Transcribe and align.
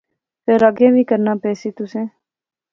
فیر 0.43 0.63
اگے 0.69 0.87
وی 0.93 1.03
کرنا 1.09 1.33
پہسی 1.43 1.69
تسیں 1.77 2.07